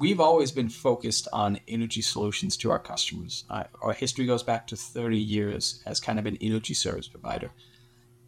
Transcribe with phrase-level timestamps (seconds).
[0.00, 3.44] we've always been focused on energy solutions to our customers.
[3.50, 7.50] Uh, our history goes back to 30 years as kind of an energy service provider.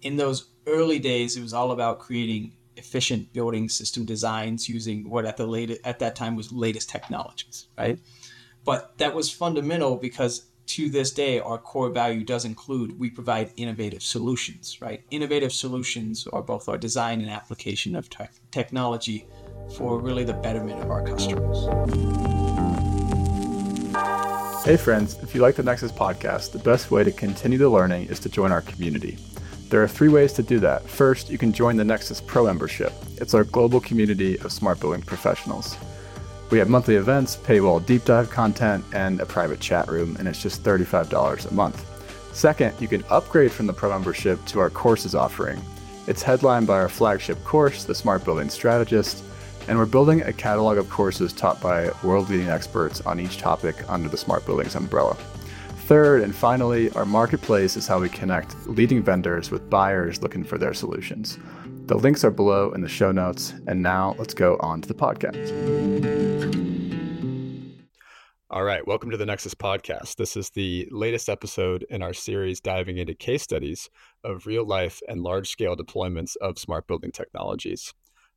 [0.03, 5.25] In those early days, it was all about creating efficient building system designs using what
[5.25, 7.99] at the late at that time was latest technologies, right?
[8.65, 13.51] But that was fundamental because to this day, our core value does include we provide
[13.57, 15.03] innovative solutions, right?
[15.11, 19.27] Innovative solutions are both our design and application of te- technology
[19.77, 21.67] for really the betterment of our customers.
[24.65, 28.09] Hey, friends, if you like the Nexus podcast, the best way to continue the learning
[28.09, 29.19] is to join our community.
[29.71, 30.89] There are three ways to do that.
[30.89, 35.01] First, you can join the Nexus Pro membership, it's our global community of smart building
[35.03, 35.77] professionals.
[36.51, 40.43] We have monthly events, paywall deep dive content, and a private chat room, and it's
[40.43, 41.87] just $35 a month.
[42.35, 45.63] Second, you can upgrade from the Pro membership to our courses offering.
[46.09, 49.23] It's headlined by our flagship course, The Smart Building Strategist,
[49.69, 53.77] and we're building a catalog of courses taught by world leading experts on each topic
[53.89, 55.15] under the Smart Buildings umbrella.
[55.87, 60.59] Third, and finally, our marketplace is how we connect leading vendors with buyers looking for
[60.59, 61.39] their solutions.
[61.87, 63.55] The links are below in the show notes.
[63.67, 65.51] And now let's go on to the podcast.
[68.51, 70.17] All right, welcome to the Nexus podcast.
[70.17, 73.91] This is the latest episode in our series diving into case studies
[74.25, 77.95] of real life and large scale deployments of smart building technologies.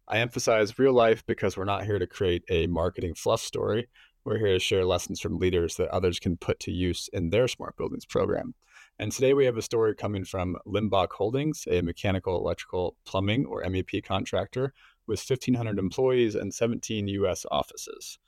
[0.07, 3.87] I emphasize real life because we're not here to create a marketing fluff story.
[4.23, 7.47] We're here to share lessons from leaders that others can put to use in their
[7.47, 8.53] smart buildings program.
[8.99, 13.63] And today we have a story coming from Limbach Holdings, a mechanical, electrical, plumbing, or
[13.63, 14.73] MEP contractor
[15.07, 18.19] with 1,500 employees and 17 US offices.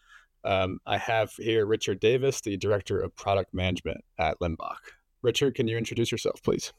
[0.44, 4.78] Um, I have here Richard Davis, the Director of Product Management at Limbach.
[5.22, 6.74] Richard, can you introduce yourself, please?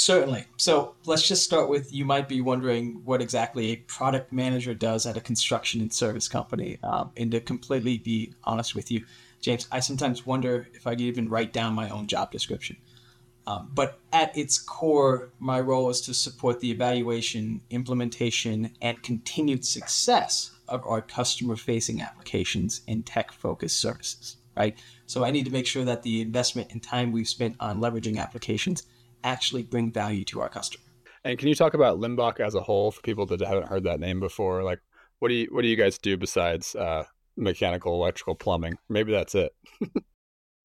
[0.00, 0.46] Certainly.
[0.56, 5.04] So let's just start with you might be wondering what exactly a product manager does
[5.04, 6.78] at a construction and service company.
[6.82, 9.04] Um, and to completely be honest with you,
[9.42, 12.78] James, I sometimes wonder if I could even write down my own job description.
[13.46, 19.66] Um, but at its core, my role is to support the evaluation, implementation, and continued
[19.66, 24.78] success of our customer facing applications and tech focused services, right?
[25.04, 28.16] So I need to make sure that the investment and time we've spent on leveraging
[28.16, 28.84] applications
[29.24, 30.84] actually bring value to our customer.
[31.24, 34.00] And can you talk about Limbach as a whole for people that haven't heard that
[34.00, 34.62] name before?
[34.62, 34.80] Like,
[35.18, 37.04] what do you what do you guys do besides uh,
[37.36, 38.78] mechanical, electrical, plumbing?
[38.88, 39.52] Maybe that's it.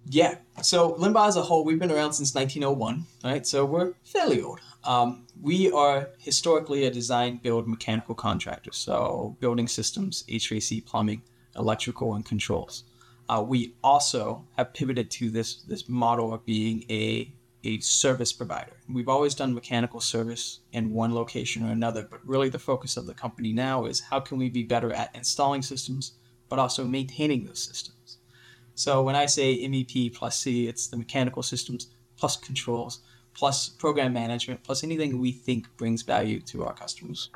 [0.07, 0.35] Yeah.
[0.61, 3.45] So Limbach as a whole, we've been around since 1901, right?
[3.45, 4.59] So we're fairly old.
[4.83, 11.23] Um, we are historically a design build mechanical contractor, so building systems, HVAC, plumbing,
[11.55, 12.83] electrical, and controls.
[13.27, 17.33] Uh, we also have pivoted to this this model of being a
[17.65, 18.73] a service provider.
[18.87, 23.07] We've always done mechanical service in one location or another, but really the focus of
[23.07, 26.13] the company now is how can we be better at installing systems,
[26.49, 28.19] but also maintaining those systems.
[28.75, 31.87] So when I say MEP plus C, it's the mechanical systems
[32.17, 32.99] plus controls
[33.33, 37.29] plus program management plus anything we think brings value to our customers.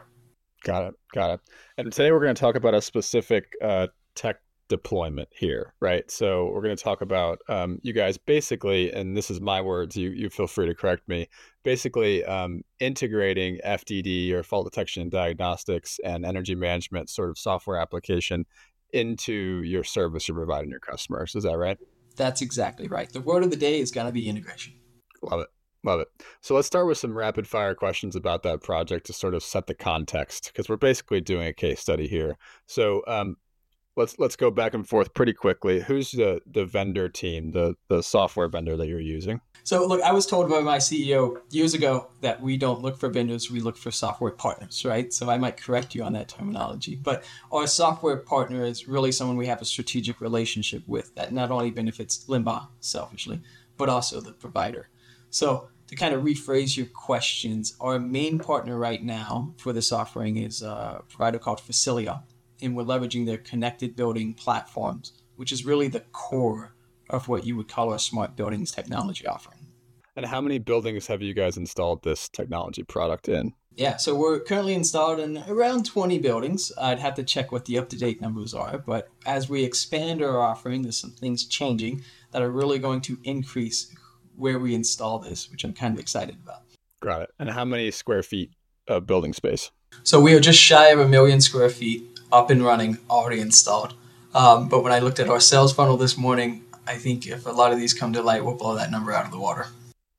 [0.63, 0.93] Got it.
[1.13, 1.39] Got it.
[1.77, 4.37] And today we're going to talk about a specific uh, tech
[4.69, 6.09] deployment here, right?
[6.09, 9.97] So we're going to talk about um, you guys basically, and this is my words.
[9.97, 11.27] You you feel free to correct me.
[11.63, 17.77] Basically, um, integrating FDD or fault detection and diagnostics and energy management sort of software
[17.77, 18.45] application
[18.93, 21.35] into your service you're providing your customers.
[21.35, 21.77] Is that right?
[22.15, 23.11] That's exactly right.
[23.11, 24.73] The word of the day is going to be integration.
[25.21, 25.47] Love it.
[25.83, 26.07] Love it.
[26.41, 29.67] So let's start with some rapid fire questions about that project to sort of set
[29.67, 32.37] the context because we're basically doing a case study here.
[32.65, 33.37] So um,
[33.95, 35.81] let's let's go back and forth pretty quickly.
[35.81, 39.41] Who's the the vendor team, the the software vendor that you're using?
[39.63, 43.09] So look, I was told by my CEO years ago that we don't look for
[43.09, 45.13] vendors, we look for software partners, right?
[45.13, 46.95] So I might correct you on that terminology.
[46.95, 51.51] But our software partner is really someone we have a strategic relationship with that not
[51.51, 53.41] only benefits Limbach selfishly,
[53.77, 54.89] but also the provider.
[55.29, 60.37] So to kind of rephrase your questions, our main partner right now for this offering
[60.37, 62.23] is a provider called Facilio
[62.61, 66.73] and we're leveraging their connected building platforms, which is really the core
[67.09, 69.59] of what you would call a smart buildings technology offering.
[70.15, 73.53] And how many buildings have you guys installed this technology product in?
[73.75, 76.71] Yeah, so we're currently installed in around 20 buildings.
[76.77, 80.21] I'd have to check what the up to date numbers are, but as we expand
[80.21, 83.95] our offering, there's some things changing that are really going to increase
[84.35, 86.63] where we install this, which I'm kind of excited about.
[86.99, 87.29] Got it.
[87.39, 88.51] And how many square feet
[88.87, 89.71] of building space?
[90.03, 93.93] So we are just shy of a million square feet up and running, already installed.
[94.33, 97.51] Um, but when I looked at our sales funnel this morning, I think if a
[97.51, 99.67] lot of these come to light, we'll blow that number out of the water.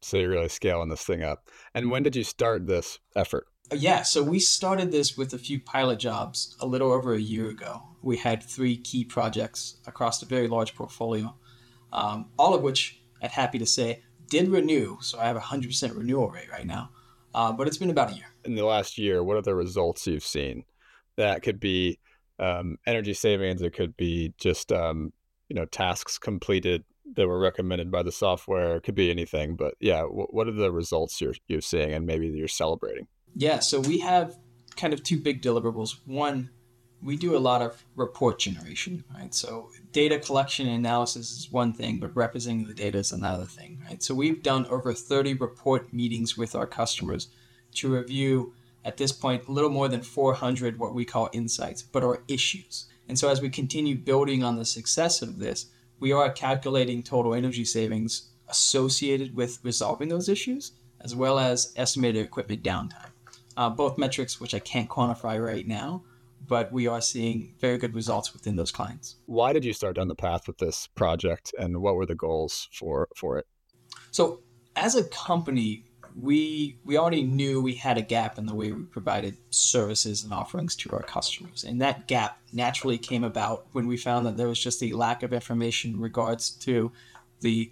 [0.02, 1.48] So you're really scaling this thing up.
[1.74, 3.46] And when did you start this effort?
[3.70, 7.20] Uh, yeah, so we started this with a few pilot jobs a little over a
[7.20, 7.82] year ago.
[8.02, 11.34] We had three key projects across a very large portfolio,
[11.92, 14.98] um, all of which, I'm happy to say, did renew.
[15.02, 16.90] So I have a 100% renewal rate right now.
[17.34, 18.26] Uh, but it's been about a year.
[18.44, 20.64] In the last year, what are the results you've seen?
[21.20, 21.98] That could be
[22.38, 23.60] um, energy savings.
[23.60, 25.12] It could be just um,
[25.48, 26.84] you know tasks completed
[27.16, 28.76] that were recommended by the software.
[28.76, 29.56] It could be anything.
[29.56, 33.06] But yeah, w- what are the results you're you're seeing and maybe you're celebrating?
[33.34, 34.36] Yeah, so we have
[34.76, 35.96] kind of two big deliverables.
[36.06, 36.50] One,
[37.02, 39.34] we do a lot of report generation, right?
[39.34, 43.82] So data collection and analysis is one thing, but representing the data is another thing,
[43.86, 44.02] right?
[44.02, 47.28] So we've done over 30 report meetings with our customers
[47.74, 48.54] to review
[48.84, 52.86] at this point a little more than 400 what we call insights, but are issues.
[53.08, 55.66] And so as we continue building on the success of this,
[55.98, 62.24] we are calculating total energy savings associated with resolving those issues, as well as estimated
[62.24, 63.10] equipment downtime.
[63.56, 66.04] Uh, both metrics which I can't quantify right now,
[66.46, 69.16] but we are seeing very good results within those clients.
[69.26, 72.68] Why did you start down the path with this project, and what were the goals
[72.72, 73.46] for for it?
[74.10, 74.42] So,
[74.76, 75.84] as a company,
[76.18, 80.32] we we already knew we had a gap in the way we provided services and
[80.32, 84.48] offerings to our customers, and that gap naturally came about when we found that there
[84.48, 86.92] was just a lack of information in regards to
[87.40, 87.70] the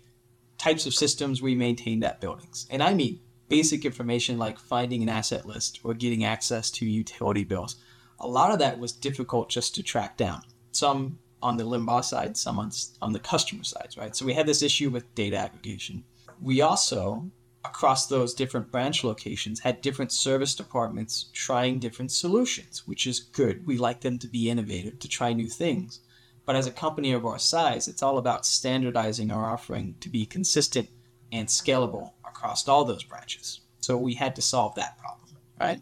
[0.59, 5.09] types of systems we maintained at buildings, and I mean basic information like finding an
[5.09, 7.77] asset list or getting access to utility bills
[8.21, 10.43] a lot of that was difficult just to track down.
[10.73, 12.71] Some on the Limbach side, some on,
[13.01, 14.15] on the customer side, right?
[14.15, 16.05] So we had this issue with data aggregation.
[16.41, 17.31] We also,
[17.69, 23.67] across those different branch locations, had different service departments trying different solutions, which is good.
[23.67, 26.01] We like them to be innovative, to try new things.
[26.45, 30.25] But as a company of our size, it's all about standardizing our offering to be
[30.25, 30.89] consistent
[31.31, 33.61] and scalable across all those branches.
[33.81, 35.81] So we had to solve that problem, right?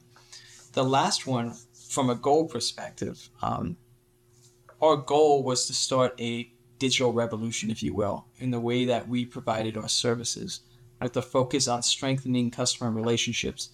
[0.72, 1.54] The last one
[1.88, 3.76] from a goal perspective, um,
[4.82, 9.08] our goal was to start a digital revolution, if you will, in the way that
[9.08, 10.60] we provided our services,
[11.00, 13.70] with the focus on strengthening customer relationships,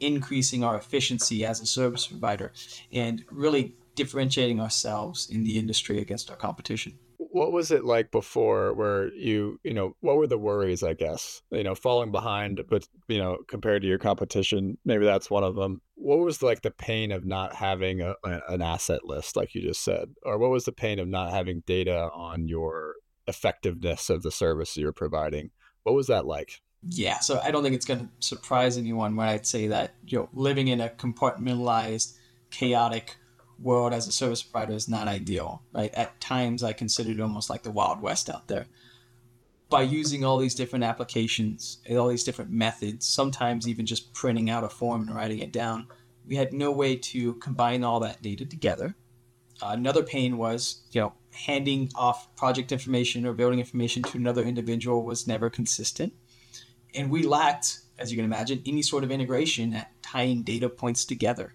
[0.00, 2.52] increasing our efficiency as a service provider,
[2.92, 6.98] and really differentiating ourselves in the industry against our competition.
[7.18, 11.42] What was it like before where you you know what were the worries i guess?
[11.50, 15.54] You know falling behind but you know compared to your competition maybe that's one of
[15.54, 15.80] them.
[15.96, 19.82] What was like the pain of not having a, an asset list like you just
[19.82, 20.10] said?
[20.22, 22.94] Or what was the pain of not having data on your
[23.26, 25.50] effectiveness of the service you're providing?
[25.82, 29.28] What was that like yeah so i don't think it's going to surprise anyone when
[29.28, 32.16] i'd say that you know living in a compartmentalized
[32.50, 33.16] chaotic
[33.58, 35.92] world as a service provider is not ideal, right?
[35.94, 38.66] At times, I consider it almost like the Wild West out there.
[39.68, 44.64] By using all these different applications all these different methods, sometimes even just printing out
[44.64, 45.88] a form and writing it down,
[46.26, 48.94] we had no way to combine all that data together.
[49.60, 54.42] Uh, another pain was, you know, handing off project information or building information to another
[54.42, 56.12] individual was never consistent.
[56.94, 61.04] And we lacked, as you can imagine, any sort of integration at tying data points
[61.04, 61.52] together.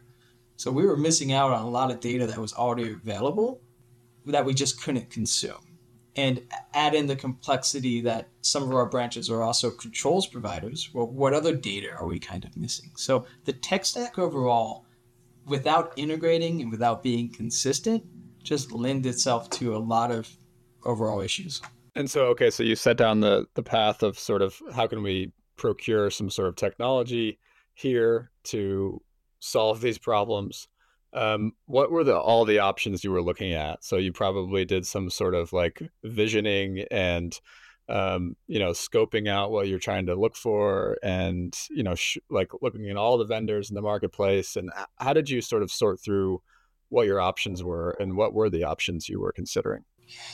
[0.57, 3.61] So we were missing out on a lot of data that was already available
[4.25, 5.65] that we just couldn't consume.
[6.15, 6.41] And
[6.73, 10.89] add in the complexity that some of our branches are also controls providers.
[10.93, 12.91] Well, what other data are we kind of missing?
[12.95, 14.85] So the tech stack overall,
[15.45, 18.03] without integrating and without being consistent,
[18.43, 20.29] just lend itself to a lot of
[20.83, 21.61] overall issues.
[21.95, 25.03] And so, okay, so you set down the the path of sort of how can
[25.03, 27.39] we procure some sort of technology
[27.74, 29.01] here to
[29.39, 30.67] solve these problems.
[31.13, 33.83] Um, what were the all the options you were looking at?
[33.83, 37.38] So you probably did some sort of like visioning and
[37.89, 42.19] um, you know scoping out what you're trying to look for and you know sh-
[42.29, 44.55] like looking at all the vendors in the marketplace.
[44.55, 46.41] And how did you sort of sort through
[46.89, 49.83] what your options were and what were the options you were considering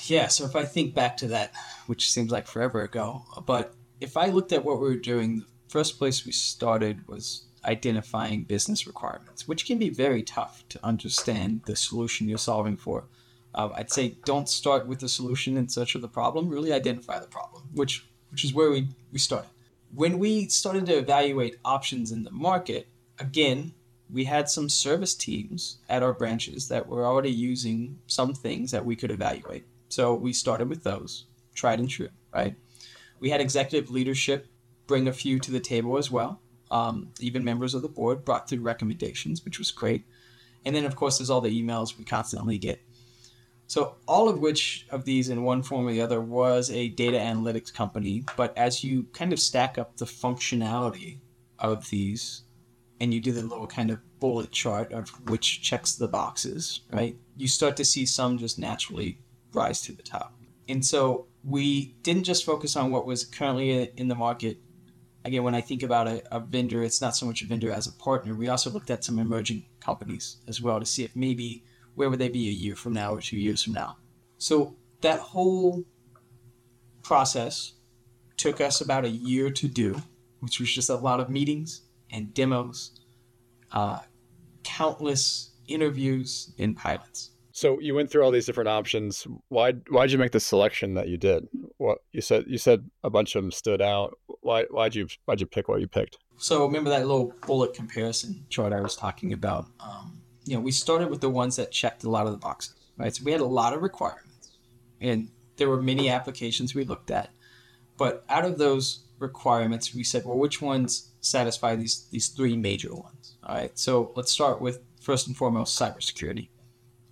[0.06, 1.52] yeah so if i think back to that
[1.88, 5.46] which seems like forever ago but if i looked at what we were doing the
[5.68, 11.62] first place we started was identifying business requirements, which can be very tough to understand
[11.66, 13.06] the solution you're solving for.
[13.54, 16.50] Uh, I'd say don't start with the solution in search of the problem.
[16.50, 19.50] Really identify the problem, which which is where we, we started.
[19.94, 22.88] When we started to evaluate options in the market,
[23.20, 23.74] again,
[24.12, 28.86] we had some service teams at our branches that were already using some things that
[28.86, 29.66] we could evaluate.
[29.90, 32.56] So we started with those, tried and true, right?
[33.20, 34.48] We had executive leadership
[34.86, 36.40] bring a few to the table as well.
[36.72, 40.06] Um, even members of the board brought through recommendations, which was great.
[40.66, 42.82] And then, of course, there's all the emails we constantly get.
[43.68, 47.18] So, all of which of these, in one form or the other, was a data
[47.18, 48.24] analytics company.
[48.38, 51.20] But as you kind of stack up the functionality
[51.60, 52.44] of these
[53.00, 57.16] and you do the little kind of bullet chart of which checks the boxes, right?
[57.36, 59.20] You start to see some just naturally
[59.54, 60.34] rise to the top.
[60.68, 64.58] And so we didn't just focus on what was currently in the market.
[65.24, 67.88] Again, when I think about a, a vendor, it's not so much a vendor as
[67.88, 68.34] a partner.
[68.34, 71.63] We also looked at some emerging companies as well to see if maybe
[71.96, 73.98] where would they be a year from now or two years from now.
[74.38, 75.84] So that whole
[77.04, 77.74] process
[78.36, 80.01] took us about a year to do,
[80.39, 83.00] which was just a lot of meetings and demos,
[83.72, 84.00] uh,
[84.64, 87.32] countless interviews and pilots.
[87.52, 89.26] So you went through all these different options.
[89.50, 91.48] Why why'd you make the selection that you did?
[91.78, 94.16] What you said you said a bunch of them stood out.
[94.42, 96.20] Why why'd you why'd you pick what you picked?
[96.38, 99.66] So remember that little bullet comparison chart I was talking about.
[99.80, 102.76] Um, you know, we started with the ones that checked a lot of the boxes,
[102.96, 103.14] right?
[103.14, 104.60] So we had a lot of requirements,
[105.02, 107.32] and there were many applications we looked at.
[107.98, 112.94] But out of those requirements, we said, well, which ones satisfy these these three major
[112.94, 113.38] ones?
[113.44, 113.78] All right.
[113.78, 116.50] So let's start with first and foremost cybersecurity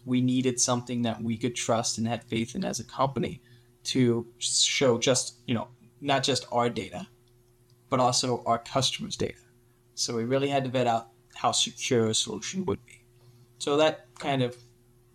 [0.05, 3.41] we needed something that we could trust and had faith in as a company
[3.83, 5.67] to show just, you know,
[5.99, 7.07] not just our data,
[7.89, 9.39] but also our customers' data.
[9.95, 13.03] So we really had to vet out how secure a solution would be.
[13.57, 14.55] So that kind of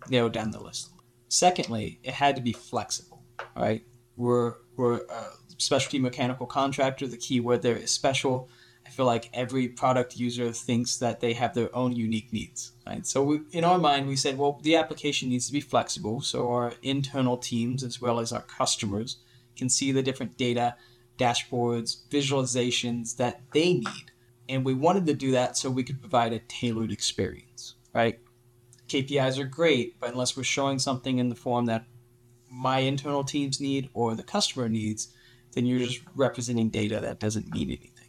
[0.08, 0.90] narrowed down the list.
[1.28, 3.22] Secondly, it had to be flexible,
[3.56, 3.84] right?
[4.16, 5.26] We're, we're a
[5.58, 7.06] specialty mechanical contractor.
[7.06, 8.48] The key word there is special
[8.90, 13.06] I feel like every product user thinks that they have their own unique needs, right?
[13.06, 16.50] So we, in our mind, we said, well, the application needs to be flexible, so
[16.50, 19.18] our internal teams as well as our customers
[19.54, 20.74] can see the different data,
[21.18, 24.10] dashboards, visualizations that they need,
[24.48, 28.18] and we wanted to do that so we could provide a tailored experience, right?
[28.88, 31.84] KPIs are great, but unless we're showing something in the form that
[32.50, 35.14] my internal teams need or the customer needs,
[35.52, 37.99] then you're just representing data that doesn't mean anything.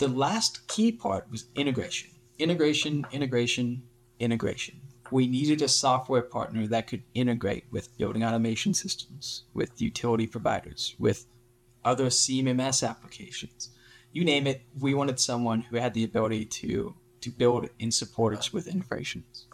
[0.00, 2.08] The last key part was integration.
[2.38, 3.82] Integration, integration,
[4.18, 4.80] integration.
[5.10, 10.96] We needed a software partner that could integrate with building automation systems, with utility providers,
[10.98, 11.26] with
[11.84, 13.72] other CMMS applications.
[14.10, 18.34] You name it, we wanted someone who had the ability to, to build and support
[18.34, 19.48] us with integrations.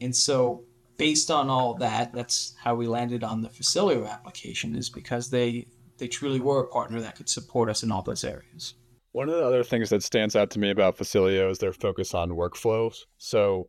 [0.00, 0.64] And so
[0.96, 5.68] based on all that, that's how we landed on the Facilio application is because they
[5.98, 8.74] they truly were a partner that could support us in all those areas.
[9.12, 12.14] One of the other things that stands out to me about Facilio is their focus
[12.14, 13.00] on workflows.
[13.18, 13.68] So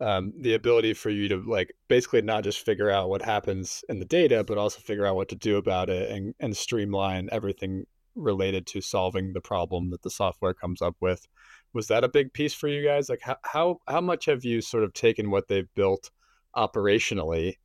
[0.00, 3.98] um, the ability for you to like basically not just figure out what happens in
[3.98, 7.84] the data, but also figure out what to do about it and, and streamline everything
[8.16, 11.26] related to solving the problem that the software comes up with.
[11.72, 13.08] Was that a big piece for you guys?
[13.08, 16.10] Like how how, how much have you sort of taken what they've built
[16.56, 17.56] operationally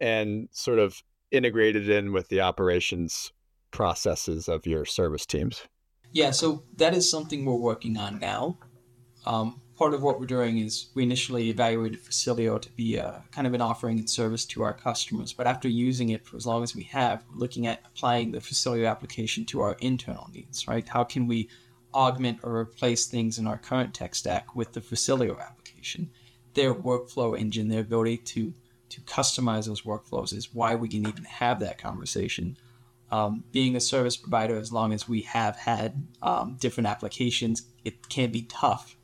[0.00, 3.32] and sort of integrated in with the operations
[3.70, 5.62] processes of your service teams?
[6.12, 8.56] Yeah, so that is something we're working on now.
[9.26, 13.46] Um, part of what we're doing is we initially evaluated Facilio to be a, kind
[13.46, 16.62] of an offering and service to our customers, but after using it for as long
[16.62, 20.88] as we have, we're looking at applying the Facilio application to our internal needs, right?
[20.88, 21.48] How can we
[21.94, 26.10] augment or replace things in our current tech stack with the Facilio application?
[26.54, 28.52] Their workflow engine, their ability to
[28.90, 32.56] to customize those workflows is why we can even have that conversation
[33.10, 38.08] um, being a service provider, as long as we have had um, different applications, it
[38.08, 38.96] can be tough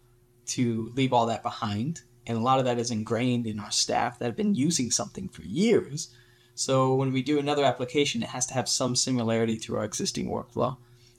[0.47, 2.03] to leave all that behind.
[2.27, 5.29] And a lot of that is ingrained in our staff that have been using something
[5.29, 6.15] for years.
[6.55, 10.29] So when we do another application, it has to have some similarity to our existing
[10.29, 10.77] workflow.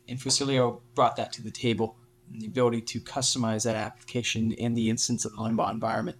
[0.07, 1.97] And Facilio brought that to the table,
[2.31, 6.17] the ability to customize that application in the instance of the Limbach environment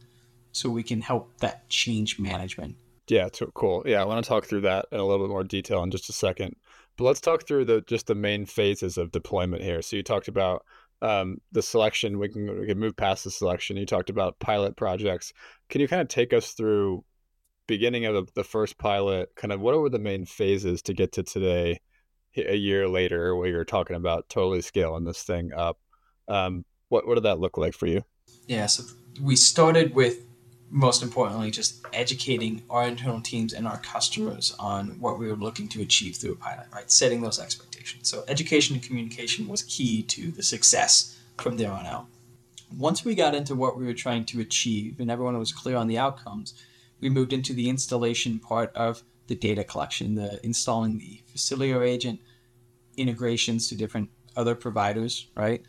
[0.51, 2.75] so we can help that change management
[3.07, 3.83] yeah, too, cool.
[3.85, 6.09] Yeah, I want to talk through that in a little bit more detail in just
[6.09, 6.55] a second.
[6.97, 9.81] But let's talk through the just the main phases of deployment here.
[9.81, 10.65] So you talked about
[11.01, 12.19] um, the selection.
[12.19, 13.77] We can we can move past the selection.
[13.77, 15.31] You talked about pilot projects.
[15.69, 17.03] Can you kind of take us through
[17.67, 19.29] beginning of the, the first pilot?
[19.35, 21.79] Kind of what were the main phases to get to today,
[22.35, 25.77] a year later, where you're talking about totally scaling this thing up?
[26.27, 28.03] Um, what what did that look like for you?
[28.47, 28.83] Yeah, so
[29.21, 30.26] we started with
[30.69, 35.67] most importantly, just educating our internal teams and our customers on what we were looking
[35.69, 36.91] to achieve through a pilot, right?
[36.91, 38.09] Setting those expectations.
[38.09, 42.07] So, education and communication was key to the success from there on out.
[42.77, 45.87] Once we got into what we were trying to achieve and everyone was clear on
[45.87, 46.53] the outcomes,
[46.99, 52.19] we moved into the installation part of the data collection, the installing the Facilio agent,
[52.97, 55.61] integrations to different other providers, right?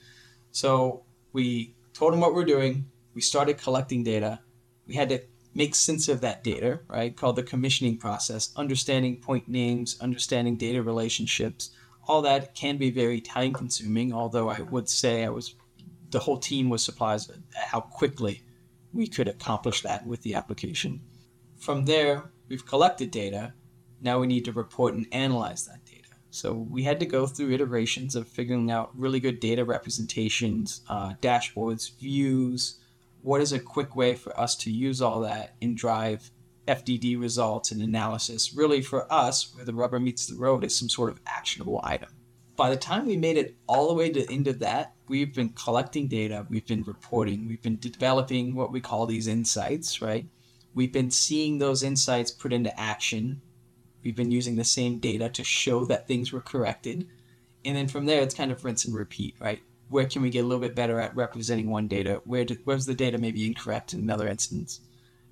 [0.50, 4.40] So, we told them what we're doing, we started collecting data
[4.88, 5.20] we had to
[5.54, 7.16] make sense of that data, right?
[7.16, 11.70] Called the commissioning process, understanding point names, understanding data relationships.
[12.06, 15.54] All that can be very time consuming, although I would say I was
[16.10, 18.42] the whole team was surprised at how quickly
[18.94, 21.02] we could accomplish that with the application.
[21.58, 23.52] From there, we've collected data.
[24.00, 26.08] Now we need to report and analyze that data.
[26.30, 31.14] So we had to go through iterations of figuring out really good data representations, uh,
[31.20, 32.78] dashboards, views.
[33.28, 36.30] What is a quick way for us to use all that and drive
[36.66, 38.54] FDD results and analysis?
[38.54, 42.08] Really, for us, where the rubber meets the road, is some sort of actionable item.
[42.56, 45.34] By the time we made it all the way to the end of that, we've
[45.34, 50.26] been collecting data, we've been reporting, we've been developing what we call these insights, right?
[50.72, 53.42] We've been seeing those insights put into action
[54.02, 57.06] We've been using the same data to show that things were corrected.
[57.62, 59.60] And then from there, it's kind of rinse and repeat, right?
[59.88, 62.20] Where can we get a little bit better at representing one data?
[62.24, 64.80] Where did, where's the data maybe incorrect in another instance?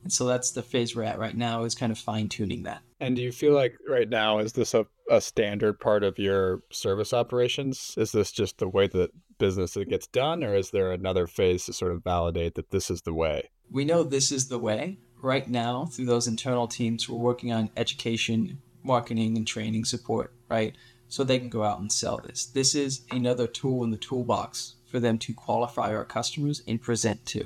[0.03, 2.81] And so that's the phase we're at right now is kind of fine tuning that.
[3.01, 6.63] And do you feel like right now, is this a, a standard part of your
[6.71, 7.95] service operations?
[7.97, 11.67] Is this just the way that business it gets done, or is there another phase
[11.67, 13.51] to sort of validate that this is the way?
[13.71, 17.71] We know this is the way right now through those internal teams we're working on
[17.77, 20.77] education marketing and training support right
[21.09, 22.47] so they can go out and sell this.
[22.47, 27.25] This is another tool in the toolbox for them to qualify our customers and present
[27.27, 27.45] to.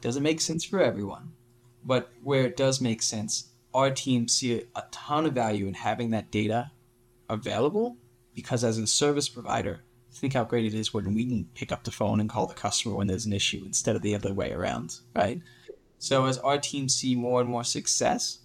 [0.00, 1.32] Doesn't make sense for everyone
[1.84, 6.10] but where it does make sense our teams see a ton of value in having
[6.10, 6.70] that data
[7.28, 7.96] available
[8.34, 9.80] because as a service provider
[10.12, 12.54] think how great it is when we can pick up the phone and call the
[12.54, 15.40] customer when there's an issue instead of the other way around right?
[15.98, 18.38] So as our teams see more and more success,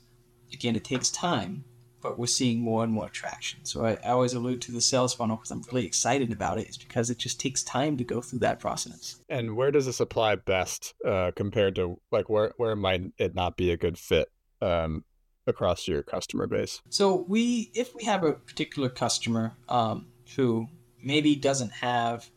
[0.52, 1.64] again, it takes time,
[2.06, 3.66] but we're seeing more and more traction.
[3.66, 6.70] So I, I always allude to the sales funnel because I'm really excited about it.
[6.70, 9.20] Is because it just takes time to go through that process.
[9.28, 13.58] And where does this apply best uh, compared to like where where might it not
[13.58, 14.28] be a good fit?
[14.62, 15.04] Um,
[15.48, 16.82] across your customer base?
[16.90, 20.68] So we, if we have a particular customer um, who
[21.04, 22.32] maybe doesn't have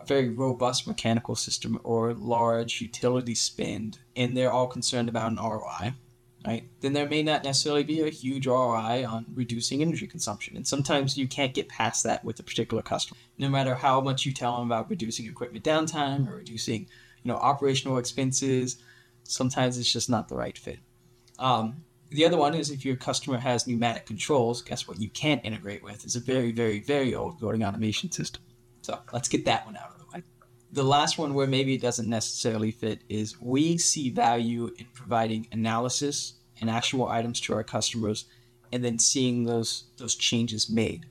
[0.00, 5.36] a very robust mechanical system or large utility spend, and they're all concerned about an
[5.36, 5.92] ROI,
[6.46, 6.68] right?
[6.80, 10.56] Then there may not necessarily be a huge ROI on reducing energy consumption.
[10.56, 13.18] And sometimes you can't get past that with a particular customer.
[13.38, 16.80] No matter how much you tell them about reducing equipment downtime or reducing,
[17.22, 18.78] you know, operational expenses,
[19.22, 20.78] sometimes it's just not the right fit.
[21.38, 25.44] Um, the other one is if your customer has pneumatic controls, guess what you can't
[25.44, 28.42] integrate with is a very, very, very old building automation system.
[28.82, 29.93] So let's get that one out of
[30.74, 35.46] the last one where maybe it doesn't necessarily fit is we see value in providing
[35.52, 38.24] analysis and actual items to our customers
[38.72, 41.06] and then seeing those those changes made.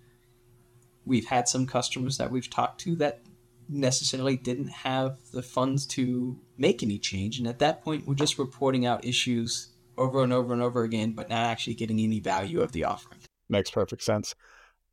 [1.06, 3.22] We've had some customers that we've talked to that
[3.70, 8.38] necessarily didn't have the funds to make any change and at that point we're just
[8.38, 12.62] reporting out issues over and over and over again but not actually getting any value
[12.62, 14.36] of the offering makes perfect sense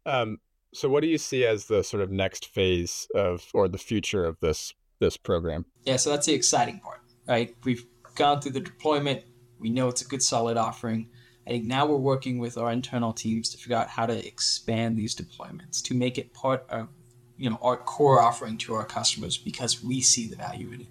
[0.06, 0.38] um,
[0.72, 4.24] so, what do you see as the sort of next phase of, or the future
[4.24, 5.64] of this this program?
[5.84, 7.54] Yeah, so that's the exciting part, right?
[7.64, 9.22] We've gone through the deployment.
[9.58, 11.08] We know it's a good, solid offering.
[11.46, 14.96] I think now we're working with our internal teams to figure out how to expand
[14.96, 16.88] these deployments to make it part of,
[17.36, 20.86] you know, our core offering to our customers because we see the value in it.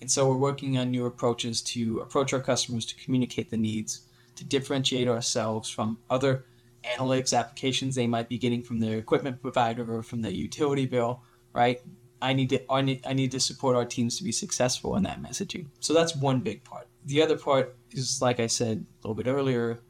[0.00, 4.08] And so we're working on new approaches to approach our customers to communicate the needs,
[4.34, 6.46] to differentiate ourselves from other
[6.84, 11.22] analytics applications they might be getting from their equipment provider or from their utility bill,
[11.52, 11.80] right?
[12.20, 15.02] I need to I need, I need to support our teams to be successful in
[15.02, 15.66] that messaging.
[15.80, 16.86] So that's one big part.
[17.04, 19.80] The other part is like I said a little bit earlier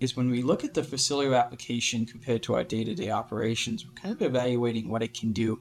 [0.00, 4.14] is when we look at the Facilio application compared to our day-to-day operations, we're kind
[4.14, 5.60] of evaluating what it can do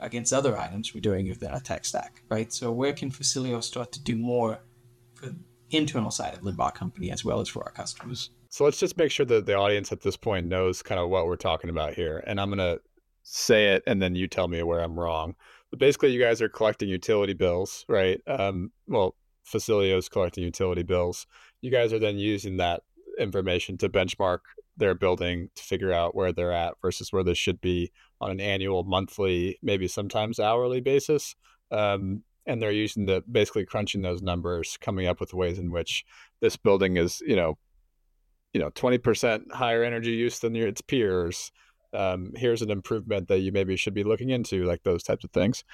[0.00, 2.52] against other items we're doing within our tech stack, right?
[2.52, 4.60] So where can Facilio start to do more
[5.14, 5.36] for the
[5.70, 8.30] internal side of Limbach Company as well as for our customers?
[8.50, 11.26] So let's just make sure that the audience at this point knows kind of what
[11.26, 12.22] we're talking about here.
[12.26, 12.80] And I'm going to
[13.22, 15.36] say it and then you tell me where I'm wrong.
[15.70, 18.20] But basically, you guys are collecting utility bills, right?
[18.26, 21.28] Um, well, Facilio's collecting utility bills.
[21.60, 22.82] You guys are then using that
[23.20, 24.40] information to benchmark
[24.76, 28.40] their building to figure out where they're at versus where they should be on an
[28.40, 31.36] annual, monthly, maybe sometimes hourly basis.
[31.70, 36.04] Um, and they're using the basically crunching those numbers, coming up with ways in which
[36.40, 37.58] this building is, you know,
[38.52, 41.52] you know 20% higher energy use than your, its peers.
[41.92, 45.30] Um, here's an improvement that you maybe should be looking into like those types of
[45.30, 45.64] things.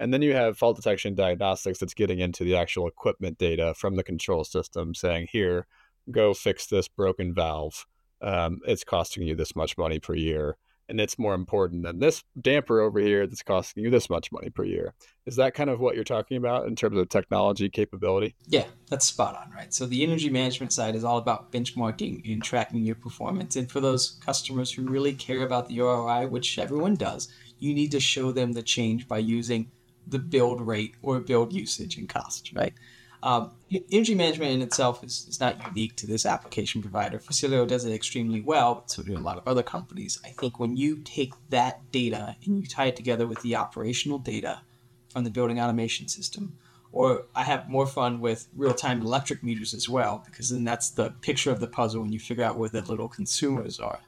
[0.00, 3.96] And then you have fault detection diagnostics that's getting into the actual equipment data from
[3.96, 5.66] the control system saying here
[6.10, 7.86] go fix this broken valve.
[8.22, 10.56] Um, it's costing you this much money per year
[10.90, 14.50] and it's more important than this damper over here that's costing you this much money
[14.50, 14.92] per year.
[15.24, 18.34] Is that kind of what you're talking about in terms of technology capability?
[18.48, 19.72] Yeah, that's spot on, right?
[19.72, 23.56] So the energy management side is all about benchmarking and tracking your performance.
[23.56, 27.92] And for those customers who really care about the ROI, which everyone does, you need
[27.92, 29.70] to show them the change by using
[30.06, 32.74] the build rate or build usage and cost, right?
[33.22, 33.50] Um,
[33.92, 37.18] energy management in itself is, is not unique to this application provider.
[37.18, 40.18] Facilio does it extremely well, but so do a lot of other companies.
[40.24, 44.18] I think when you take that data and you tie it together with the operational
[44.18, 44.62] data
[45.10, 46.56] from the building automation system,
[46.92, 50.90] or I have more fun with real time electric meters as well, because then that's
[50.90, 54.00] the picture of the puzzle and you figure out where the little consumers are.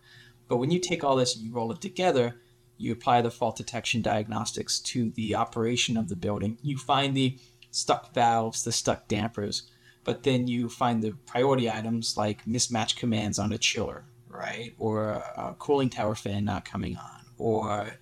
[0.49, 2.37] But when you take all this and you roll it together,
[2.79, 7.37] you apply the fault detection diagnostics to the operation of the building, you find the
[7.73, 9.65] stuck valves, the stuck dampers,
[10.05, 14.75] but then you find the priority items like mismatch commands on a chiller, right?
[14.79, 17.99] Or a cooling tower fan not coming on, or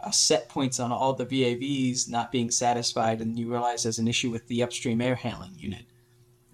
[0.00, 4.08] uh, set points on all the VAVs not being satisfied, and you realize there's an
[4.08, 5.84] issue with the upstream air handling unit.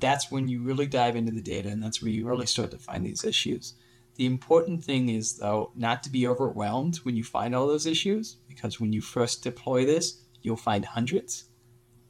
[0.00, 2.78] That's when you really dive into the data, and that's where you really start to
[2.78, 3.74] find these issues.
[4.16, 8.36] The important thing is, though, not to be overwhelmed when you find all those issues,
[8.48, 11.44] because when you first deploy this, you'll find hundreds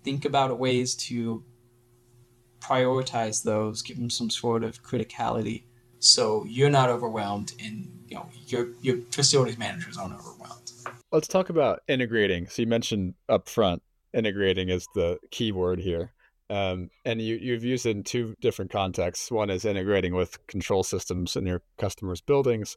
[0.04, 1.42] think about ways to
[2.60, 5.64] prioritize those, give them some sort of criticality,
[5.98, 10.72] so you're not overwhelmed, and you know your your facilities managers aren't overwhelmed.
[11.10, 12.48] Let's talk about integrating.
[12.48, 13.80] So you mentioned upfront
[14.12, 16.12] integrating is the key word here.
[16.50, 19.30] Um, and you, you've used it in two different contexts.
[19.30, 22.76] One is integrating with control systems in your customers' buildings,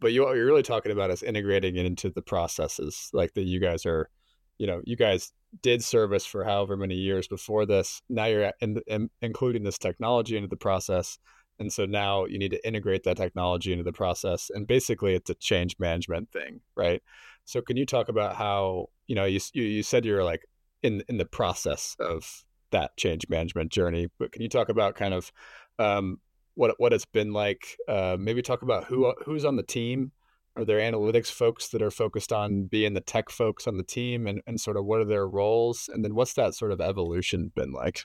[0.00, 3.44] but you, what you're really talking about is integrating it into the processes, like that
[3.44, 4.10] you guys are,
[4.62, 8.00] you know, you guys did service for however many years before this.
[8.08, 11.18] Now you're in, in, including this technology into the process.
[11.58, 14.52] And so now you need to integrate that technology into the process.
[14.54, 17.02] And basically, it's a change management thing, right?
[17.44, 20.46] So, can you talk about how, you know, you, you said you're like
[20.84, 25.12] in, in the process of that change management journey, but can you talk about kind
[25.12, 25.32] of
[25.80, 26.20] um,
[26.54, 27.76] what, what it's been like?
[27.88, 30.12] Uh, maybe talk about who, who's on the team
[30.56, 34.26] are there analytics folks that are focused on being the tech folks on the team
[34.26, 35.88] and, and sort of what are their roles?
[35.92, 38.04] And then what's that sort of evolution been like?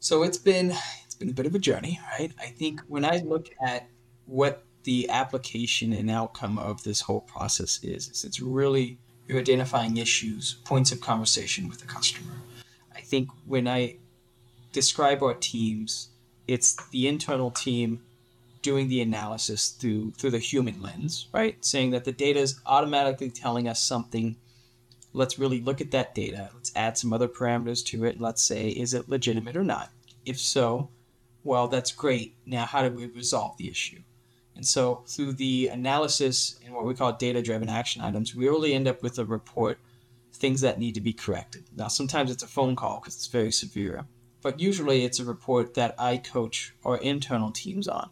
[0.00, 2.32] So it's been it's been a bit of a journey right?
[2.40, 3.88] I think when i look at
[4.26, 9.96] what the application and outcome of this whole process is, is it's really you're identifying
[9.96, 12.34] issues points of conversation with the customer.
[12.94, 13.96] I think when i
[14.72, 16.10] describe our teams
[16.48, 18.02] it's the internal team
[18.64, 21.62] doing the analysis through through the human lens, right?
[21.64, 24.36] Saying that the data is automatically telling us something.
[25.12, 26.50] Let's really look at that data.
[26.52, 28.20] Let's add some other parameters to it.
[28.20, 29.90] Let's say, is it legitimate or not?
[30.26, 30.88] If so,
[31.44, 32.34] well, that's great.
[32.46, 34.00] Now, how do we resolve the issue?
[34.56, 38.72] And so, through the analysis and what we call data driven action items, we really
[38.72, 39.78] end up with a report,
[40.32, 41.64] things that need to be corrected.
[41.76, 44.06] Now, sometimes it's a phone call because it's very severe,
[44.40, 48.08] but usually it's a report that I coach our internal teams on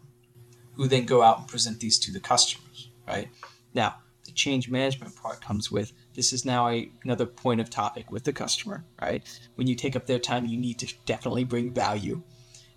[0.75, 3.29] who then go out and present these to the customers, right?
[3.73, 8.11] Now, the change management part comes with this is now a, another point of topic
[8.11, 9.23] with the customer, right?
[9.55, 12.21] When you take up their time, you need to definitely bring value.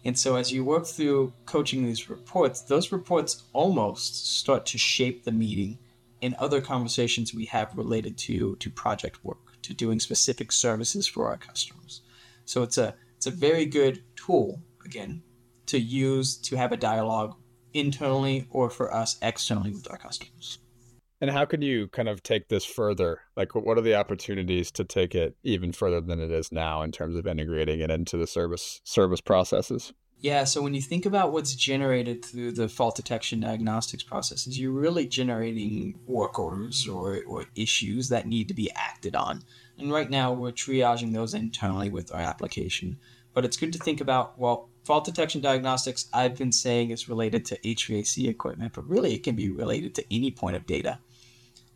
[0.04, 5.24] And so as you work through coaching these reports, those reports almost start to shape
[5.24, 5.78] the meeting
[6.22, 11.28] and other conversations we have related to to project work, to doing specific services for
[11.28, 12.02] our customers.
[12.44, 15.22] So it's a it's a very good tool again
[15.66, 17.34] to use to have a dialogue
[17.78, 20.58] internally or for us externally with our customers.
[21.20, 23.20] And how can you kind of take this further?
[23.36, 26.92] Like, what are the opportunities to take it even further than it is now in
[26.92, 29.94] terms of integrating it into the service service processes?
[30.18, 34.72] Yeah, so when you think about what's generated through the fault detection diagnostics processes, you're
[34.72, 39.42] really generating work orders or, or issues that need to be acted on.
[39.78, 42.98] And right now, we're triaging those internally with our application.
[43.34, 47.44] But it's good to think about well, fault detection diagnostics, I've been saying is related
[47.46, 51.00] to HVAC equipment, but really it can be related to any point of data.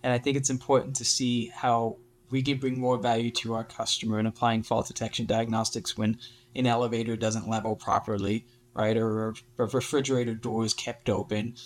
[0.04, 1.96] And I think it's important to see how
[2.30, 6.18] we can bring more value to our customer in applying fault detection diagnostics when
[6.54, 8.96] an elevator doesn't level properly, right?
[8.96, 11.56] Or a refrigerator door is kept open.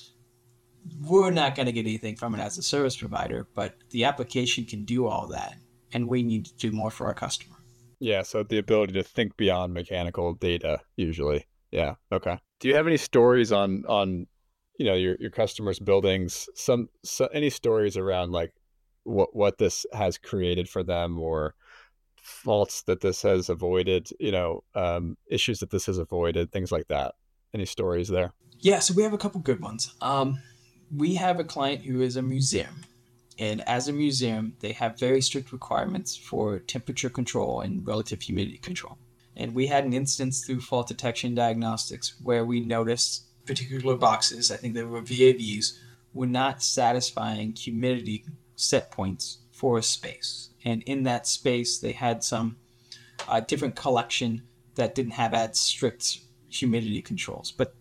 [1.03, 4.65] We're not going to get anything from it as a service provider, but the application
[4.65, 5.59] can do all that.
[5.93, 7.54] And we need to do more for our customer.
[8.05, 11.47] Yeah, so the ability to think beyond mechanical data usually.
[11.71, 11.95] Yeah.
[12.13, 12.39] Okay.
[12.61, 14.27] Do you have any stories on on
[14.79, 16.47] you know your your customers' buildings?
[16.55, 18.53] Some so, any stories around like
[19.05, 21.55] what what this has created for them or
[22.17, 24.11] faults that this has avoided?
[24.21, 27.15] You know, um, issues that this has avoided, things like that.
[27.55, 28.35] Any stories there?
[28.59, 28.81] Yeah.
[28.81, 29.95] So we have a couple good ones.
[30.03, 30.43] Um,
[30.95, 32.85] we have a client who is a museum
[33.39, 38.59] and as a museum, they have very strict requirements for temperature control and relative humidity
[38.59, 38.97] control.
[39.37, 44.57] And we had an instance through fault detection diagnostics where we noticed particular boxes, I
[44.57, 45.79] think they were VAVs,
[46.13, 50.51] were not satisfying humidity set points for a space.
[50.65, 52.57] And in that space, they had some
[53.29, 54.43] uh, different collection
[54.77, 57.53] that didn't have as strict humidity controls.
[57.53, 57.75] But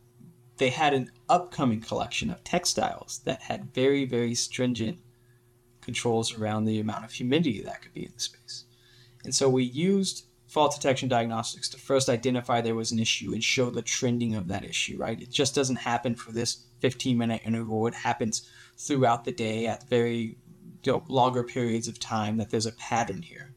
[0.57, 4.99] they had an upcoming collection of textiles that had very, very stringent
[5.83, 8.65] controls around the amount of humidity that could be in the space.
[9.23, 13.43] And so we used fault detection diagnostics to first identify there was an issue and
[13.43, 15.19] show the trending of that issue, right?
[15.19, 17.87] It just doesn't happen for this 15 minute interval.
[17.87, 20.37] It happens throughout the day at very
[20.83, 23.53] you know, longer periods of time that there's a pattern here.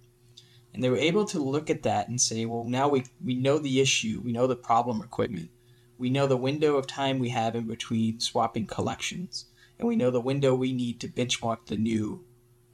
[0.72, 3.58] And they were able to look at that and say, well, now we, we know
[3.58, 5.50] the issue, we know the problem equipment,
[5.98, 9.46] we know the window of time we have in between swapping collections,
[9.78, 12.24] and we know the window we need to benchmark the new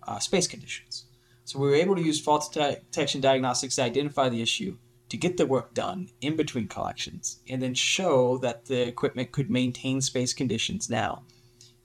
[0.06, 1.06] uh, space conditions.
[1.44, 4.76] So we were able to use fault detection diagnostics to identify the issue,
[5.08, 9.50] to get the work done in between collections, and then show that the equipment could
[9.50, 11.24] maintain space conditions now.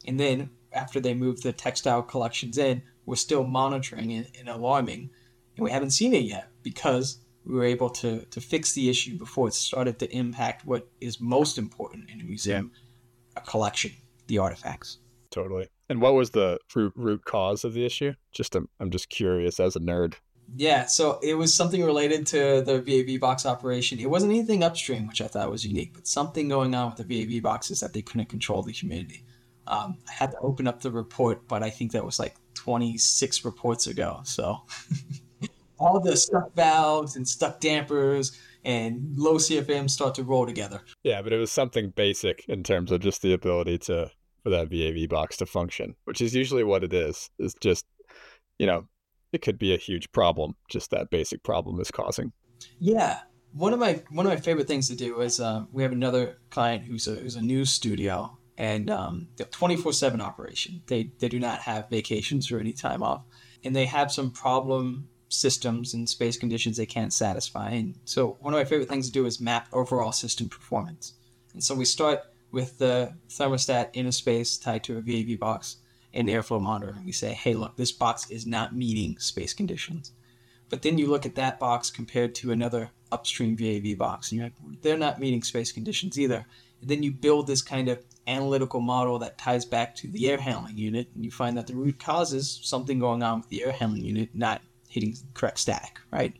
[0.06, 5.10] And then after they moved the textile collections in, we're still monitoring it and alarming
[5.58, 9.18] and we haven't seen it yet because we were able to to fix the issue
[9.18, 13.42] before it started to impact what is most important in a museum, yeah.
[13.42, 13.92] a collection,
[14.28, 15.00] the artifacts.
[15.32, 15.70] Totally.
[15.90, 18.14] And what was the root root cause of the issue?
[18.32, 20.16] Just I'm, I'm just curious as a nerd.
[20.56, 24.00] Yeah, so it was something related to the VAV box operation.
[24.00, 27.26] It wasn't anything upstream, which I thought was unique, but something going on with the
[27.26, 29.26] VAV boxes that they couldn't control the humidity.
[29.68, 33.44] Um, I had to open up the report, but I think that was like 26
[33.44, 34.22] reports ago.
[34.24, 34.62] So
[35.80, 40.82] all the stuck valves and stuck dampers and low CFM start to roll together.
[41.04, 44.12] Yeah, but it was something basic in terms of just the ability to
[44.48, 47.30] for that VAV box to function, which is usually what it is.
[47.38, 47.86] Is just
[48.58, 48.88] you know
[49.34, 50.56] it could be a huge problem.
[50.70, 52.32] Just that basic problem is causing.
[52.80, 53.20] Yeah,
[53.52, 56.38] one of my one of my favorite things to do is uh, we have another
[56.50, 60.82] client who's a who's a news studio and um, 24/7 operation.
[60.88, 63.24] They they do not have vacations or any time off,
[63.66, 67.72] and they have some problem systems and space conditions they can't satisfy.
[67.72, 71.16] And so one of my favorite things to do is map overall system performance.
[71.54, 75.78] And so we start with the thermostat in a space tied to a VAV box
[76.14, 76.96] and airflow monitor.
[77.06, 80.12] We say, hey, look, this box is not meeting space conditions.
[80.70, 84.48] But then you look at that box compared to another upstream VAV box, and you're
[84.48, 86.46] like, they're not meeting space conditions either.
[86.82, 90.38] And then you build this kind of analytical model that ties back to the air
[90.38, 93.64] handling unit, and you find that the root cause is something going on with the
[93.64, 96.36] air handling unit, not hitting correct static, right?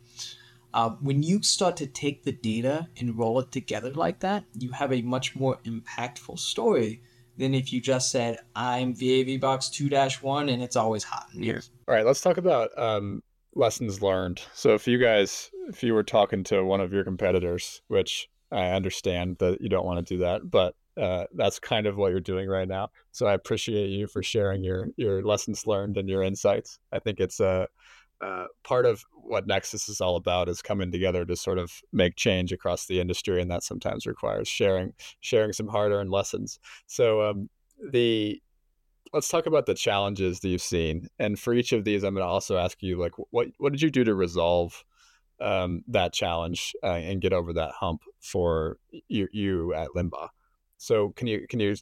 [0.74, 4.70] Uh, when you start to take the data and roll it together like that, you
[4.72, 7.02] have a much more impactful story
[7.36, 11.42] than if you just said, I'm VAV box 2 1 and it's always hot in
[11.42, 11.62] here.
[11.86, 13.22] All right, let's talk about um,
[13.54, 14.42] lessons learned.
[14.54, 18.70] So, if you guys, if you were talking to one of your competitors, which I
[18.70, 22.20] understand that you don't want to do that, but uh, that's kind of what you're
[22.20, 22.90] doing right now.
[23.12, 26.78] So I appreciate you for sharing your your lessons learned and your insights.
[26.92, 27.68] I think it's a
[28.20, 32.16] uh, part of what Nexus is all about is coming together to sort of make
[32.16, 36.58] change across the industry, and that sometimes requires sharing sharing some hard-earned lessons.
[36.86, 37.48] So um,
[37.92, 38.42] the
[39.12, 42.24] let's talk about the challenges that you've seen, and for each of these, I'm going
[42.24, 44.84] to also ask you like what what did you do to resolve
[45.40, 48.78] um, that challenge uh, and get over that hump for
[49.08, 50.30] you, you at Limbach.
[50.78, 51.74] So can you can you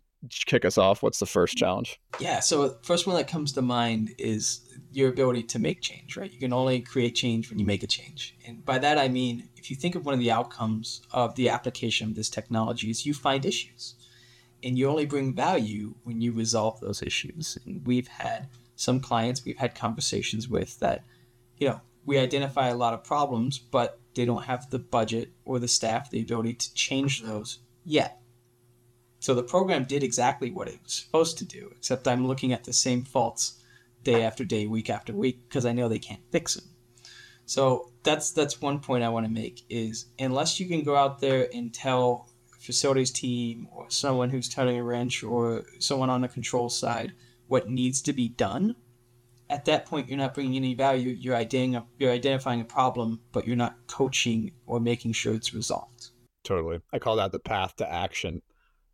[0.47, 1.03] kick us off?
[1.03, 2.01] What's the first challenge?
[2.19, 4.66] Yeah, so first one that comes to mind is
[4.97, 6.33] your ability to make change, right?
[6.33, 8.37] You can only create change when you make a change.
[8.47, 11.49] And by that I mean if you think of one of the outcomes of the
[11.49, 13.95] application of this technology is you find issues.
[14.63, 17.59] And you only bring value when you resolve those issues.
[17.67, 21.05] And we've had some clients we've had conversations with that,
[21.59, 25.59] you know, we identify a lot of problems, but they don't have the budget or
[25.59, 28.21] the staff, the ability to change those yet
[29.19, 32.65] so the program did exactly what it was supposed to do, except I'm looking at
[32.65, 33.61] the same faults
[34.07, 36.65] day after day, week after week, because I know they can't fix them.
[37.45, 41.21] So that's that's one point I want to make is unless you can go out
[41.21, 46.29] there and tell facilities team or someone who's turning a wrench or someone on the
[46.29, 47.13] control side
[47.47, 48.75] what needs to be done,
[49.49, 51.11] at that point you're not bringing any value.
[51.11, 56.11] You're identifying you're identifying a problem, but you're not coaching or making sure it's resolved.
[56.43, 58.43] Totally, I call that the path to action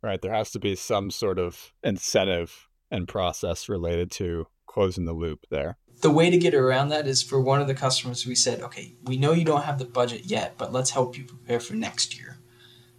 [0.03, 0.21] right?
[0.21, 5.45] There has to be some sort of incentive and process related to closing the loop
[5.51, 5.77] there.
[6.01, 8.95] The way to get around that is for one of the customers, we said, okay,
[9.03, 12.17] we know you don't have the budget yet, but let's help you prepare for next
[12.17, 12.39] year.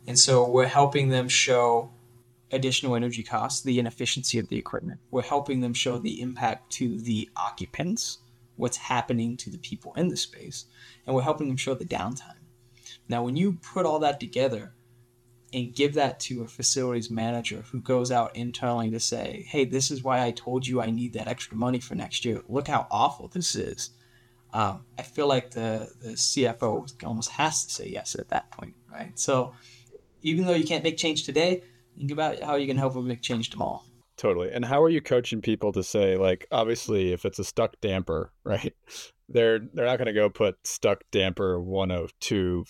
[0.07, 1.91] And so we're helping them show
[2.53, 5.01] additional energy costs, the inefficiency of the equipment.
[5.11, 8.19] We're helping them show the impact to the occupants,
[8.57, 10.67] what's happening to the people in the space,
[11.07, 12.39] and we're helping them show the downtime.
[13.09, 14.73] Now, when you put all that together,
[15.55, 19.91] and give that to a facilities manager who goes out internally to say, hey, this
[19.91, 22.43] is why I told you I need that extra money for next year.
[22.49, 23.91] Look how awful this is.
[24.53, 28.75] Um, I feel like the, the CFO almost has to say yes at that point,
[28.93, 29.17] right?
[29.19, 29.55] So
[30.23, 31.63] even though you can't make change today,
[31.97, 33.83] think about how you can help them make change tomorrow.
[34.17, 34.51] Totally.
[34.53, 38.33] And how are you coaching people to say, like, obviously, if it's a stuck damper,
[38.45, 38.75] right?
[39.29, 42.65] They're they're not going to go put stuck damper 102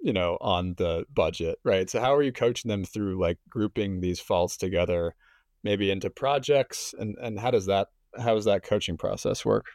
[0.00, 1.88] you know, on the budget, right?
[1.90, 5.14] So how are you coaching them through like grouping these faults together,
[5.62, 9.66] maybe into projects, and and how does that how does that coaching process work?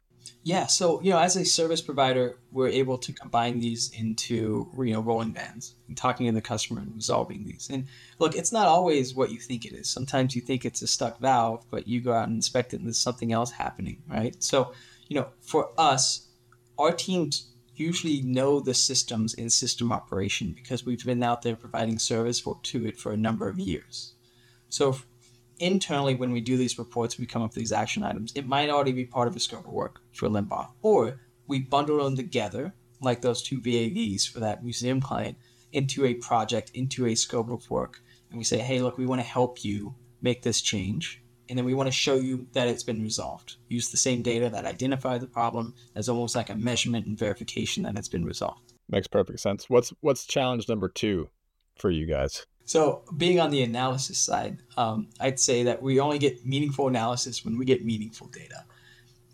[0.44, 4.94] Yeah, so you know, as a service provider, we're able to combine these into you
[4.94, 7.70] know rolling bands, and talking to the customer and resolving these.
[7.72, 7.86] And
[8.20, 9.90] look, it's not always what you think it is.
[9.90, 12.88] Sometimes you think it's a stuck valve, but you go out and inspect it, and
[12.88, 14.42] there's something else happening, right?
[14.44, 14.74] So,
[15.08, 16.28] you know, for us,
[16.78, 22.00] our teams usually know the systems in system operation because we've been out there providing
[22.00, 24.14] service for, to it for a number of years.
[24.70, 24.98] So
[25.60, 28.32] internally, when we do these reports, we come up with these action items.
[28.36, 32.04] It might already be part of a scope of work for Limbach, or we bundle
[32.04, 35.38] them together, like those two VAVs for that museum client,
[35.72, 38.02] into a project, into a scope of work.
[38.30, 41.66] And we say, hey, look, we want to help you make this change and then
[41.66, 43.58] we want to show you that it's been resolved.
[43.68, 47.84] Use the same data that identified the problem as almost like a measurement and verification
[47.84, 48.74] that it's been resolved.
[48.90, 49.70] Makes perfect sense.
[49.70, 51.30] What's what's challenge number two
[51.76, 52.46] for you guys?
[52.66, 57.44] So, being on the analysis side, um, I'd say that we only get meaningful analysis
[57.44, 58.64] when we get meaningful data.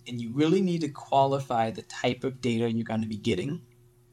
[0.08, 3.62] And you really need to qualify the type of data you're going to be getting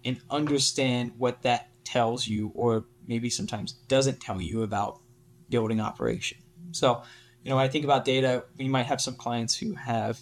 [0.04, 5.00] and understand what that tells you, or maybe sometimes doesn't tell you about
[5.48, 6.38] building operation.
[6.72, 7.02] So,
[7.46, 10.18] you know, I think about data, we might have some clients who have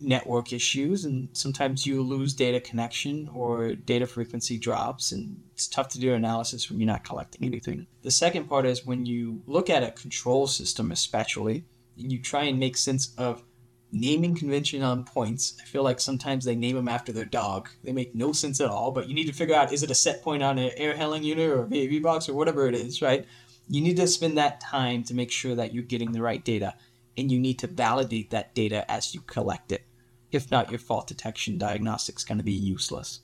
[0.00, 5.88] network issues, and sometimes you lose data connection or data frequency drops, and it's tough
[5.88, 7.88] to do analysis when you're not collecting anything.
[8.02, 11.64] The second part is when you look at a control system, especially,
[11.98, 13.42] and you try and make sense of
[13.90, 15.56] naming convention on points.
[15.60, 17.70] I feel like sometimes they name them after their dog.
[17.82, 19.96] They make no sense at all, but you need to figure out is it a
[19.96, 23.02] set point on an air handling unit or a VAV box or whatever it is,
[23.02, 23.26] right?
[23.72, 26.74] You need to spend that time to make sure that you're getting the right data
[27.16, 29.82] and you need to validate that data as you collect it.
[30.30, 33.20] If not your fault detection diagnostic is going to be useless.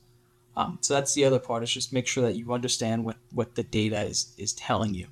[0.56, 3.54] Um, so that's the other part is just make sure that you understand what, what
[3.54, 5.06] the data is, is telling you.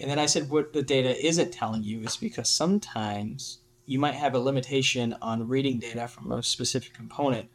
[0.00, 4.14] And then i said what the data isn't telling you is because sometimes you might
[4.14, 7.50] have a limitation on reading data from a specific component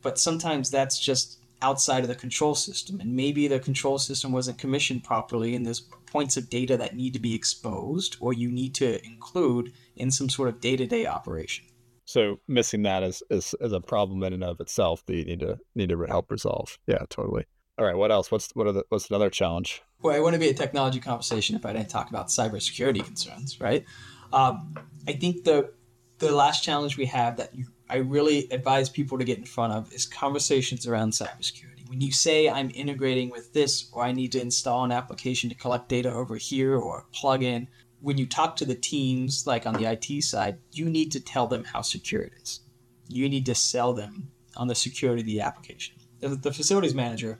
[0.00, 4.58] but sometimes that's just outside of the control system and maybe the control system wasn't
[4.58, 8.74] commissioned properly and there's points of data that need to be exposed or you need
[8.74, 11.64] to include in some sort of day-to-day operation.
[12.04, 15.40] So missing that is, is, is a problem in and of itself that you need
[15.40, 16.78] to need to help resolve.
[16.86, 17.44] Yeah totally.
[17.78, 18.30] All right what else?
[18.30, 19.82] What's what are the, what's another challenge?
[20.00, 23.84] Well it wouldn't be a technology conversation if i didn't talk about cybersecurity concerns right?
[24.32, 24.74] Um,
[25.06, 25.72] i think the
[26.18, 29.72] the last challenge we have that you I really advise people to get in front
[29.72, 31.88] of is conversations around cybersecurity.
[31.88, 35.56] When you say I'm integrating with this, or I need to install an application to
[35.56, 37.68] collect data over here, or plug in,
[38.00, 41.46] when you talk to the teams, like on the IT side, you need to tell
[41.46, 42.60] them how secure it is.
[43.08, 45.96] You need to sell them on the security of the application.
[46.20, 47.38] The facilities manager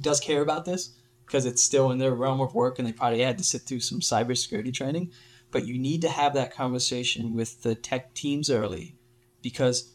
[0.00, 0.92] does care about this
[1.26, 3.80] because it's still in their realm of work and they probably had to sit through
[3.80, 5.12] some cybersecurity training.
[5.52, 8.96] But you need to have that conversation with the tech teams early
[9.42, 9.94] because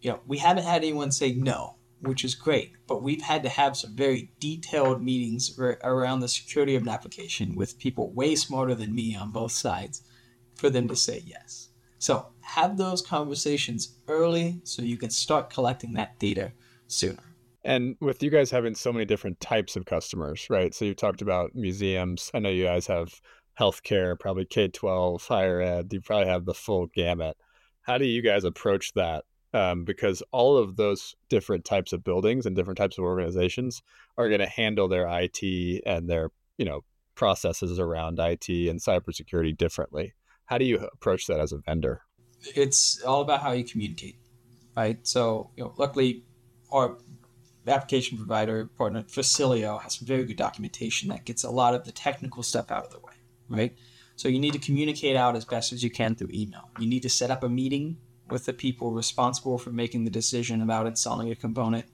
[0.00, 3.48] you know we haven't had anyone say no, which is great, but we've had to
[3.48, 8.74] have some very detailed meetings around the security of an application with people way smarter
[8.74, 10.02] than me on both sides
[10.54, 11.70] for them to say yes.
[11.98, 16.52] So have those conversations early so you can start collecting that data
[16.88, 17.22] sooner.
[17.64, 20.72] And with you guys having so many different types of customers, right?
[20.72, 22.30] So you talked about museums.
[22.32, 23.20] I know you guys have
[23.58, 25.92] healthcare, probably K 12, higher ed.
[25.92, 27.36] You probably have the full gamut
[27.86, 29.24] how do you guys approach that?
[29.54, 33.80] Um, because all of those different types of buildings and different types of organizations
[34.18, 36.82] are going to handle their IT and their you know
[37.14, 40.14] processes around IT and cybersecurity differently.
[40.46, 42.02] How do you approach that as a vendor?
[42.54, 44.16] It's all about how you communicate,
[44.76, 44.98] right?
[45.06, 46.24] So you know, luckily,
[46.70, 46.98] our
[47.66, 51.92] application provider partner Facilio has some very good documentation that gets a lot of the
[51.92, 53.14] technical stuff out of the way,
[53.48, 53.76] right?
[54.16, 56.70] So you need to communicate out as best as you can through email.
[56.78, 57.98] You need to set up a meeting
[58.30, 61.84] with the people responsible for making the decision about installing a component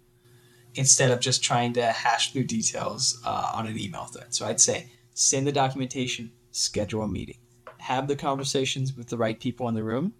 [0.74, 4.32] instead of just trying to hash through details uh, on an email thread.
[4.32, 7.38] So I'd say send the documentation, schedule a meeting,
[7.78, 10.14] have the conversations with the right people in the room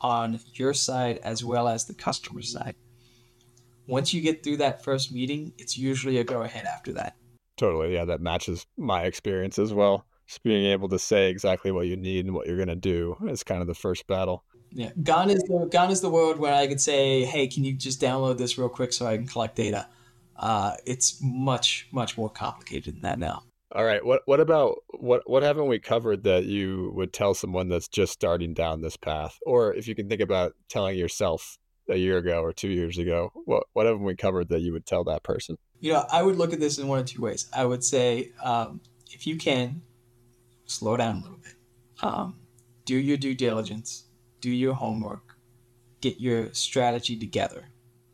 [0.00, 2.74] on your side as well as the customer side.
[3.86, 7.16] Once you get through that first meeting, it's usually a go ahead after that.
[7.56, 7.92] Totally.
[7.92, 10.06] Yeah, that matches my experience as well.
[10.30, 13.16] Just being able to say exactly what you need and what you're going to do
[13.26, 14.44] is kind of the first battle.
[14.70, 17.72] Yeah, gone is the gone is the world where I could say, "Hey, can you
[17.72, 19.88] just download this real quick so I can collect data?"
[20.36, 23.42] Uh, it's much much more complicated than that now.
[23.72, 24.06] All right.
[24.06, 28.12] What what about what what haven't we covered that you would tell someone that's just
[28.12, 31.58] starting down this path, or if you can think about telling yourself
[31.88, 34.86] a year ago or two years ago, what what haven't we covered that you would
[34.86, 35.56] tell that person?
[35.80, 37.48] You know, I would look at this in one of two ways.
[37.52, 39.82] I would say, um, if you can,
[40.70, 41.54] slow down a little bit,
[42.02, 42.36] um,
[42.84, 44.04] do your due diligence,
[44.40, 45.36] do your homework,
[46.00, 47.68] get your strategy together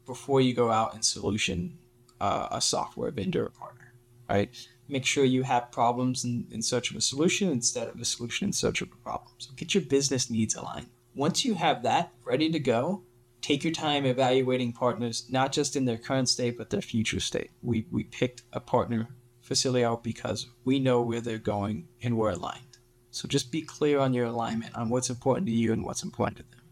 [0.05, 1.79] before you go out and solution
[2.21, 3.93] uh, a software vendor or partner,
[4.29, 4.51] right?
[4.89, 8.49] Make sure you have problems in, in search of a solution instead of a solution
[8.49, 9.33] in search of a problem.
[9.39, 10.87] So get your business needs aligned.
[11.15, 13.03] Once you have that ready to go,
[13.41, 17.51] take your time evaluating partners, not just in their current state, but their future state.
[17.63, 19.09] We, we picked a partner,
[19.49, 22.79] Facilio, because we know where they're going and we're aligned.
[23.11, 26.39] So just be clear on your alignment on what's important to you and what's important
[26.39, 26.63] to them.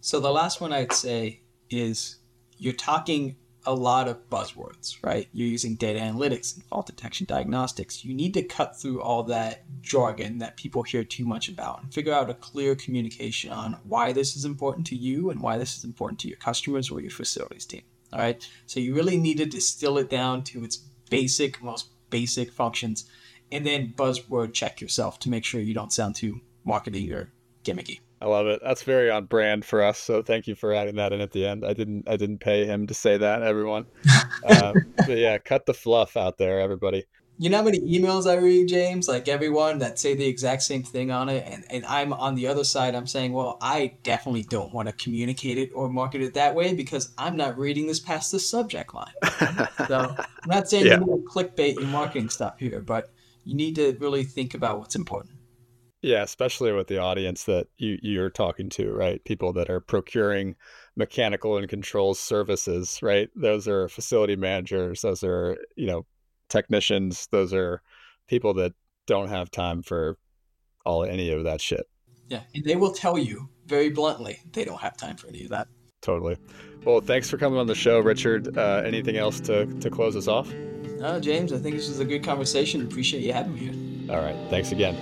[0.00, 2.16] So the last one I'd say is
[2.58, 5.28] you're talking a lot of buzzwords, right?
[5.32, 8.04] You're using data analytics and fault detection diagnostics.
[8.04, 11.94] You need to cut through all that jargon that people hear too much about and
[11.94, 15.76] figure out a clear communication on why this is important to you and why this
[15.76, 17.82] is important to your customers or your facilities team.
[18.12, 18.46] All right.
[18.66, 20.76] So you really need to distill it down to its
[21.08, 23.10] basic, most basic functions
[23.50, 27.32] and then buzzword check yourself to make sure you don't sound too marketing or
[27.64, 27.98] gimmicky.
[28.20, 28.60] I love it.
[28.62, 29.98] That's very on brand for us.
[29.98, 31.64] So thank you for adding that in at the end.
[31.64, 33.86] I didn't I didn't pay him to say that, everyone.
[34.44, 37.04] um, but yeah, cut the fluff out there, everybody.
[37.36, 39.08] You know how many emails I read, James?
[39.08, 42.46] Like everyone that say the exact same thing on it, and, and I'm on the
[42.46, 42.94] other side.
[42.94, 46.74] I'm saying, well, I definitely don't want to communicate it or market it that way
[46.74, 49.12] because I'm not reading this past the subject line.
[49.88, 51.00] so I'm not saying yeah.
[51.00, 53.12] you need to clickbait your marketing stuff here, but
[53.44, 55.34] you need to really think about what's important.
[56.02, 59.24] Yeah, especially with the audience that you you're talking to, right?
[59.24, 60.54] People that are procuring
[60.96, 63.30] mechanical and controls services, right?
[63.34, 66.06] Those are facility managers, those are, you know,
[66.48, 67.82] technicians, those are
[68.28, 68.72] people that
[69.06, 70.16] don't have time for
[70.84, 71.86] all any of that shit.
[72.28, 75.50] Yeah, and they will tell you very bluntly they don't have time for any of
[75.50, 75.68] that.
[76.00, 76.36] Totally.
[76.84, 78.56] Well, thanks for coming on the show, Richard.
[78.56, 80.52] Uh, anything else to, to close us off?
[80.52, 82.82] No, James, I think this was a good conversation.
[82.82, 84.14] Appreciate you having me here.
[84.14, 84.36] All right.
[84.50, 84.96] Thanks again.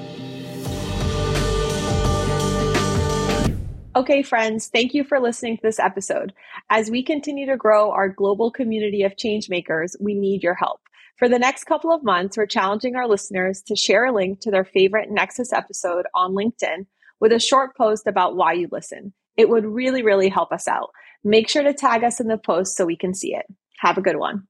[3.95, 6.32] Okay, friends, thank you for listening to this episode.
[6.70, 10.80] As we continue to grow our global community of changemakers, we need your help.
[11.16, 14.50] For the next couple of months, we're challenging our listeners to share a link to
[14.50, 16.86] their favorite Nexus episode on LinkedIn
[17.20, 19.12] with a short post about why you listen.
[19.36, 20.90] It would really, really help us out.
[21.24, 23.46] Make sure to tag us in the post so we can see it.
[23.78, 24.48] Have a good one.